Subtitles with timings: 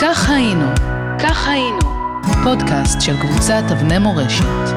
[0.00, 0.66] כך היינו,
[1.22, 1.78] כך היינו,
[2.44, 4.74] פודקאסט של קבוצת אבני מורשת.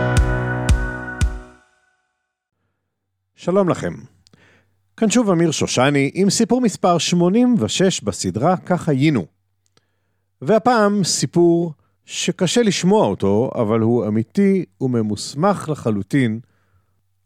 [3.36, 3.94] שלום לכם.
[4.97, 9.26] כאן שוב אמיר שושני עם סיפור מספר 86 בסדרה כך היינו.
[10.42, 11.74] והפעם סיפור
[12.06, 16.40] שקשה לשמוע אותו, אבל הוא אמיתי וממוסמך לחלוטין,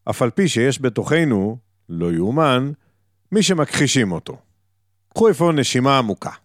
[0.09, 1.57] אף על פי שיש בתוכנו,
[1.89, 2.71] לא יאומן,
[3.32, 4.38] מי שמכחישים אותו.
[5.14, 6.45] קחו אפוא נשימה עמוקה.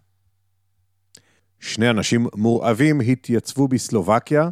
[1.61, 4.49] שני אנשים מורעבים התייצבו בסלובקיה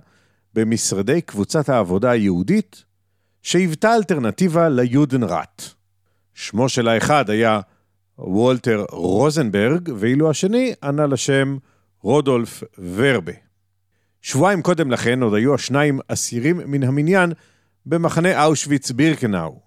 [0.54, 2.84] במשרדי קבוצת העבודה היהודית,
[3.41, 5.64] שהיוותה אלטרנטיבה ליודנראט.
[6.34, 7.59] שמו של האחד היה
[8.17, 11.58] וולטר רוזנברג, ואילו השני ענה לשם
[12.02, 12.64] רודולף
[12.95, 13.34] ורבה.
[14.22, 17.31] שבועיים קודם לכן עוד היו השניים אסירים מן המניין
[17.86, 19.59] במחנה אושוויץ בירקנאו,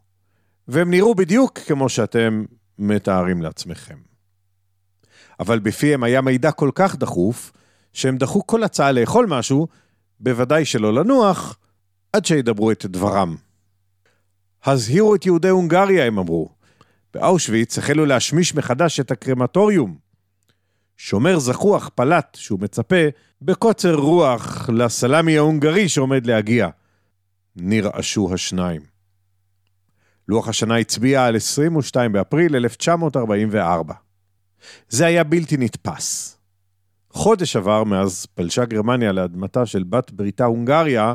[0.68, 2.44] והם נראו בדיוק כמו שאתם
[2.78, 4.11] מתארים לעצמכם.
[5.42, 7.52] אבל בפיהם היה מידע כל כך דחוף,
[7.92, 9.68] שהם דחו כל הצעה לאכול משהו,
[10.20, 11.58] בוודאי שלא לנוח,
[12.12, 13.36] עד שידברו את דברם.
[14.64, 16.48] הזהירו את יהודי הונגריה, הם אמרו.
[17.14, 19.96] באושוויץ החלו להשמיש מחדש את הקרמטוריום.
[20.96, 23.04] שומר זחוח פלט שהוא מצפה
[23.42, 26.68] בקוצר רוח לסלמי ההונגרי שעומד להגיע.
[27.56, 28.80] נרעשו השניים.
[30.28, 33.94] לוח השנה הצביע על 22 באפריל 1944.
[34.88, 36.38] זה היה בלתי נתפס.
[37.10, 41.14] חודש עבר מאז פלשה גרמניה לאדמתה של בת בריתה הונגריה,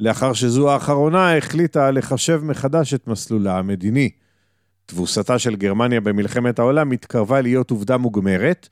[0.00, 4.10] לאחר שזו האחרונה החליטה לחשב מחדש את מסלולה המדיני.
[4.86, 8.68] תבוסתה של גרמניה במלחמת העולם התקרבה להיות עובדה מוגמרת,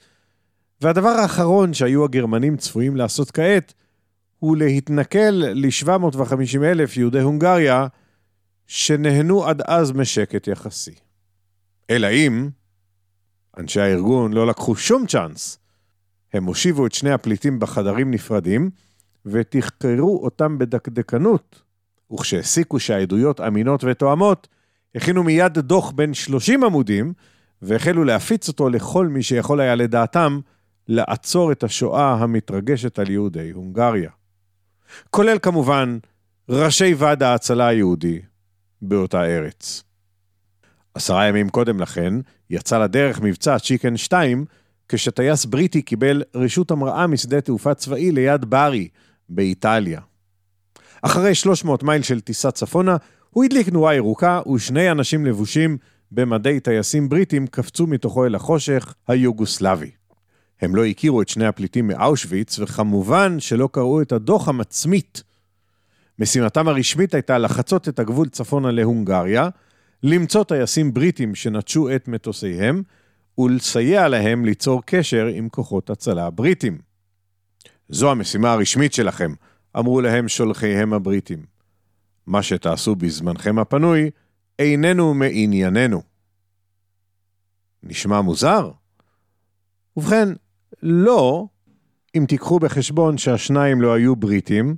[0.80, 3.74] והדבר האחרון שהיו הגרמנים צפויים לעשות כעת,
[4.38, 7.86] הוא להתנכל ל-750 אלף יהודי הונגריה,
[8.66, 10.94] שנהנו עד אז משקט יחסי.
[11.91, 12.48] אלא אם,
[13.58, 15.58] אנשי הארגון לא לקחו שום צ'אנס.
[16.33, 18.70] הם הושיבו את שני הפליטים בחדרים נפרדים,
[19.27, 21.62] ותחקרו אותם בדקדקנות.
[22.12, 24.49] וכשהסיקו שהעדויות אמינות ותואמות,
[24.94, 27.12] הכינו מיד דוח בין 30 עמודים,
[27.62, 30.41] והחלו להפיץ אותו לכל מי שיכול היה לדעתם
[30.88, 34.10] לעצור את השואה המתרגשת על יהודי הונגריה.
[35.10, 35.99] כולל כמובן
[36.49, 38.21] ראשי ועד ההצלה היהודי
[38.82, 39.82] באותה ארץ.
[40.94, 42.14] עשרה ימים קודם לכן,
[42.50, 44.44] יצא לדרך מבצע צ'יקן 2,
[44.88, 48.88] כשטייס בריטי קיבל רשות המראה משדה תעופה צבאי ליד ברי,
[49.28, 50.00] באיטליה.
[51.02, 52.97] אחרי 300 מייל של טיסה צפונה,
[53.31, 55.78] הוא הדליק נורה ירוקה, ושני אנשים לבושים
[56.12, 59.91] במדי טייסים בריטים קפצו מתוכו אל החושך היוגוסלבי.
[60.60, 65.22] הם לא הכירו את שני הפליטים מאושוויץ, וכמובן שלא קראו את הדוח המצמית.
[66.19, 69.48] משימתם הרשמית הייתה לחצות את הגבול צפונה להונגריה,
[70.02, 72.82] למצוא טייסים בריטים שנטשו את מטוסיהם,
[73.38, 76.78] ולסייע להם ליצור קשר עם כוחות הצלה הבריטים.
[77.88, 79.32] זו המשימה הרשמית שלכם,
[79.78, 81.42] אמרו להם שולחיהם הבריטים.
[82.26, 84.10] מה שתעשו בזמנכם הפנוי,
[84.58, 86.02] איננו מענייננו.
[87.82, 88.70] נשמע מוזר?
[89.96, 90.28] ובכן,
[90.82, 91.46] לא,
[92.14, 94.76] אם תיקחו בחשבון שהשניים לא היו בריטים,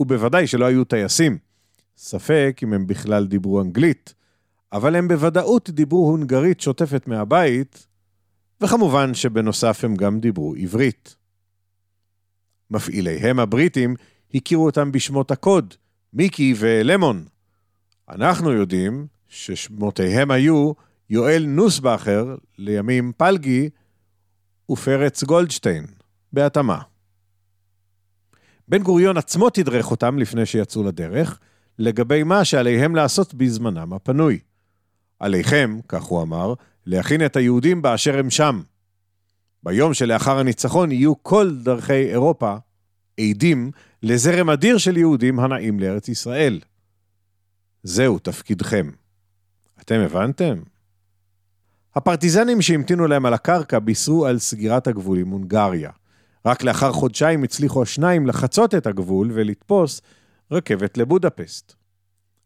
[0.00, 1.38] ובוודאי שלא היו טייסים.
[1.96, 4.14] ספק אם הם בכלל דיברו אנגלית,
[4.72, 7.86] אבל הם בוודאות דיברו הונגרית שוטפת מהבית,
[8.60, 11.16] וכמובן שבנוסף הם גם דיברו עברית.
[12.70, 13.94] מפעיליהם הבריטים
[14.34, 15.74] הכירו אותם בשמות הקוד,
[16.12, 17.24] מיקי ולמון.
[18.08, 20.72] אנחנו יודעים ששמותיהם היו
[21.10, 23.70] יואל נוסבכר, לימים פלגי,
[24.70, 25.86] ופרץ גולדשטיין,
[26.32, 26.80] בהתאמה.
[28.68, 31.38] בן גוריון עצמו תדרך אותם לפני שיצאו לדרך,
[31.78, 34.38] לגבי מה שעליהם לעשות בזמנם הפנוי.
[35.20, 36.54] עליכם, כך הוא אמר,
[36.86, 38.62] להכין את היהודים באשר הם שם.
[39.62, 42.56] ביום שלאחר הניצחון יהיו כל דרכי אירופה
[43.20, 43.70] עדים
[44.02, 46.60] לזרם אדיר של יהודים הנעים לארץ ישראל.
[47.82, 48.90] זהו תפקידכם.
[49.80, 50.62] אתם הבנתם?
[51.94, 55.90] הפרטיזנים שהמתינו להם על הקרקע בישרו על סגירת הגבול עם הונגריה.
[56.46, 60.00] רק לאחר חודשיים הצליחו השניים לחצות את הגבול ולתפוס
[60.50, 61.79] רכבת לבודפסט.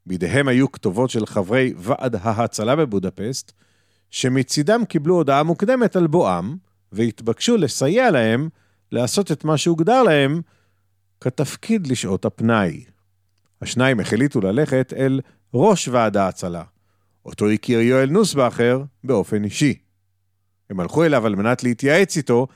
[0.06, 3.52] בידיהם היו כתובות של חברי ועד ההצלה בבודפסט,
[4.10, 6.56] שמצידם קיבלו הודעה מוקדמת על בואם,
[6.92, 8.48] והתבקשו לסייע להם
[8.92, 10.40] לעשות את מה שהוגדר להם
[11.20, 12.84] כתפקיד לשעות הפנאי.
[13.62, 15.20] השניים החליטו ללכת אל
[15.54, 16.62] ראש ועד ההצלה,
[17.26, 19.78] אותו הכיר יואל נוסבכר באופן אישי.
[20.70, 22.46] הם הלכו אליו על מנת להתייעץ איתו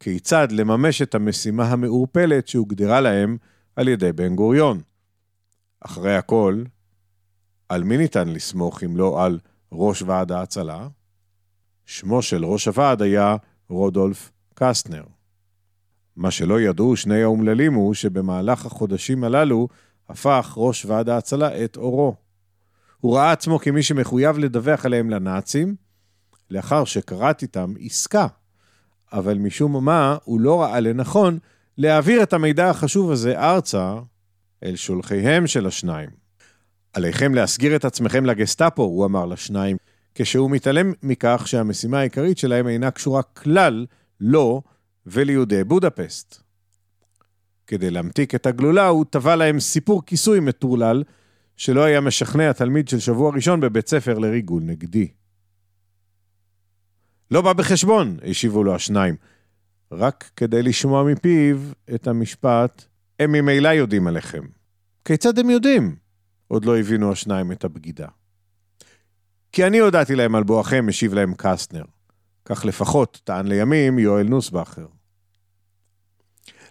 [0.00, 3.36] כיצד לממש את המשימה המעורפלת שהוגדרה להם
[3.76, 4.80] על ידי בן גוריון.
[5.80, 6.62] אחרי הכל,
[7.68, 9.38] על מי ניתן לסמוך אם לא על
[9.72, 10.88] ראש ועד ההצלה?
[11.86, 13.36] שמו של ראש הוועד היה
[13.68, 15.04] רודולף קסטנר.
[16.16, 19.68] מה שלא ידעו שני האומללים הוא שבמהלך החודשים הללו
[20.08, 22.14] הפך ראש ועד ההצלה את אורו.
[23.00, 25.76] הוא ראה עצמו כמי שמחויב לדווח עליהם לנאצים,
[26.50, 28.26] לאחר שכרת איתם עסקה.
[29.12, 31.38] אבל משום מה הוא לא ראה לנכון
[31.78, 33.94] להעביר את המידע החשוב הזה ארצה
[34.62, 36.17] אל שולחיהם של השניים.
[36.98, 39.76] עליכם להסגיר את עצמכם לגסטאפו, הוא אמר לשניים,
[40.14, 43.86] כשהוא מתעלם מכך שהמשימה העיקרית שלהם אינה קשורה כלל
[44.20, 44.62] לו
[45.06, 46.42] וליהודי בודפסט.
[47.66, 51.04] כדי להמתיק את הגלולה, הוא טבע להם סיפור כיסוי מטורלל,
[51.56, 55.08] שלא היה משכנע תלמיד של שבוע ראשון בבית ספר לריגול נגדי.
[57.30, 59.16] לא בא בחשבון, השיבו לו השניים,
[59.92, 61.58] רק כדי לשמוע מפיו
[61.94, 62.84] את המשפט,
[63.18, 64.42] הם ממילא יודעים עליכם.
[65.04, 66.07] כיצד הם יודעים?
[66.48, 68.08] עוד לא הבינו השניים את הבגידה.
[69.52, 71.84] כי אני הודעתי להם על בואכם, השיב להם קסטנר.
[72.44, 74.86] כך לפחות טען לימים יואל נוסבכר.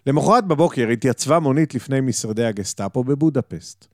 [0.06, 3.88] למחרת בבוקר התייצבה מונית לפני משרדי הגסטאפו בבודפסט.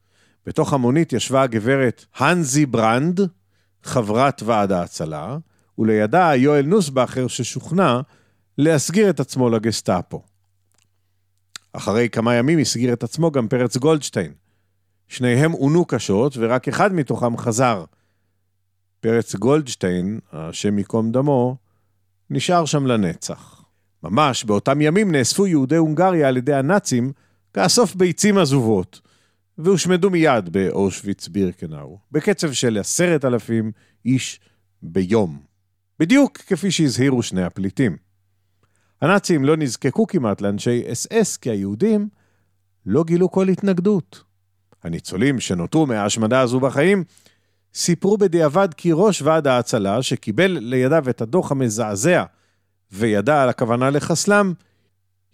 [0.46, 3.22] בתוך המונית ישבה הגברת הנזי ברנד,
[3.84, 5.38] חברת ועד ההצלה,
[5.78, 8.02] ולידה יואל נוסבכר ששוכנע
[8.58, 10.24] להסגיר את עצמו לגסטאפו.
[11.74, 14.34] אחרי כמה ימים הסגיר את עצמו גם פרץ גולדשטיין.
[15.08, 17.86] שניהם עונו קשות ורק אחד מתוכם חזר.
[19.00, 21.58] פרץ גולדשטיין, השם ייקום דמו,
[22.30, 23.64] נשאר שם לנצח.
[24.04, 27.12] ממש באותם ימים נאספו יהודי הונגריה על ידי הנאצים
[27.54, 29.02] כאסוף ביצים עזובות,
[29.58, 33.72] והושמדו מיד באושוויץ בירקנאו, בקצב של עשרת אלפים
[34.06, 34.40] איש
[34.82, 35.40] ביום.
[36.00, 37.98] בדיוק כפי שהזהירו שני הפליטים.
[39.02, 42.10] הנאצים לא נזקקו כמעט לאנשי אס אס כי היהודים
[42.86, 44.24] לא גילו כל התנגדות.
[44.84, 47.04] הניצולים שנותרו מההשמדה הזו בחיים
[47.74, 52.24] סיפרו בדיעבד כי ראש ועד ההצלה, שקיבל לידיו את הדוח המזעזע
[52.92, 54.54] וידע על הכוונה לחסלם,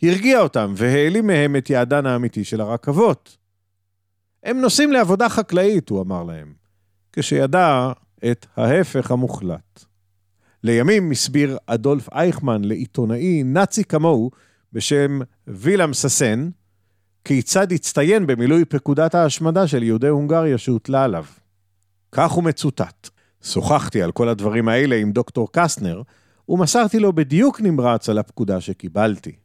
[0.03, 3.37] הרגיע אותם והעלים מהם את יעדן האמיתי של הרכבות.
[4.43, 6.53] הם נוסעים לעבודה חקלאית, הוא אמר להם,
[7.13, 7.91] כשידע
[8.31, 9.85] את ההפך המוחלט.
[10.63, 14.31] לימים הסביר אדולף אייכמן לעיתונאי נאצי כמוהו
[14.73, 16.49] בשם וילם ססן,
[17.25, 21.25] כיצד הצטיין במילוי פקודת ההשמדה של יהודי הונגריה שהוטלה עליו.
[22.11, 23.09] כך הוא מצוטט.
[23.43, 26.01] שוחחתי על כל הדברים האלה עם דוקטור קסטנר,
[26.49, 29.35] ומסרתי לו בדיוק נמרץ על הפקודה שקיבלתי.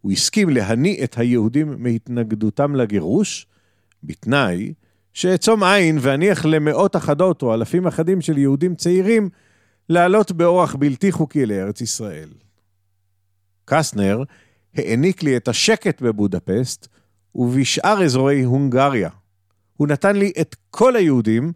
[0.00, 3.46] הוא הסכים להניא את היהודים מהתנגדותם לגירוש,
[4.02, 4.72] בתנאי
[5.12, 9.28] שאעצום עין ואניח למאות אחדות או אלפים אחדים של יהודים צעירים
[9.88, 12.28] לעלות באורח בלתי חוקי לארץ ישראל.
[13.64, 14.22] קסטנר
[14.76, 16.88] העניק לי את השקט בבודפסט
[17.34, 19.10] ובשאר אזורי הונגריה.
[19.76, 21.52] הוא נתן לי את כל היהודים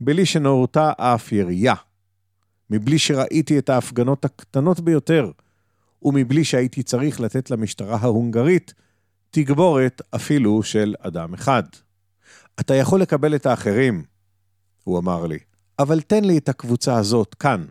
[0.00, 1.74] בלי שנורתה אף ירייה.
[2.70, 5.30] מבלי שראיתי את ההפגנות הקטנות ביותר,
[6.02, 8.74] ומבלי שהייתי צריך לתת למשטרה ההונגרית
[9.30, 11.62] תגבורת אפילו של אדם אחד.
[12.60, 14.04] אתה יכול לקבל את האחרים,
[14.84, 15.38] הוא אמר לי,
[15.78, 17.64] אבל תן לי את הקבוצה הזאת כאן,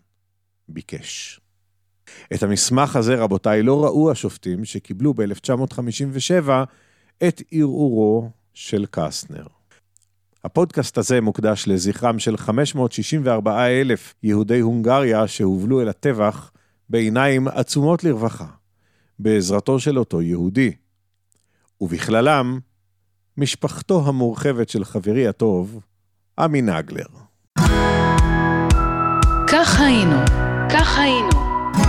[0.69, 1.40] ביקש.
[2.33, 6.49] את המסמך הזה, רבותיי, לא ראו השופטים שקיבלו ב-1957
[7.27, 9.45] את ערעורו של קסטנר.
[10.43, 16.51] הפודקאסט הזה מוקדש לזכרם של 564 אלף יהודי הונגריה שהובלו אל הטבח
[16.89, 18.45] בעיניים עצומות לרווחה,
[19.19, 20.71] בעזרתו של אותו יהודי.
[21.81, 22.59] ובכללם,
[23.37, 25.79] משפחתו המורחבת של חברי הטוב,
[26.39, 27.05] עמי נגלר.
[29.47, 30.17] כך היינו,
[30.69, 31.30] כך היינו,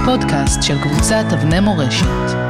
[0.04, 2.41] פודקאסט של קבוצת אבני מורשת.